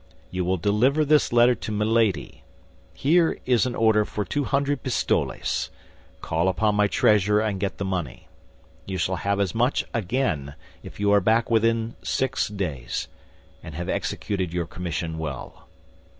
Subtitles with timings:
[0.31, 2.43] You will deliver this letter to Milady.
[2.91, 5.69] Here is an order for two hundred pistoles;
[6.21, 8.27] call upon my treasurer and get the money.
[8.87, 13.09] You shall have as much again if you are back within six days,
[13.61, 15.67] and have executed your commission well."